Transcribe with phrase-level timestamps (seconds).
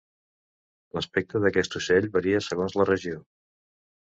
[0.95, 3.21] L'aspecte d'aquest ocell varia segons la regió.